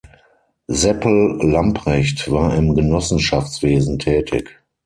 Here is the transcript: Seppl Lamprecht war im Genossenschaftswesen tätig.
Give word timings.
Seppl 0.65 1.41
Lamprecht 1.43 2.31
war 2.31 2.55
im 2.55 2.73
Genossenschaftswesen 2.73 3.99
tätig. 3.99 4.59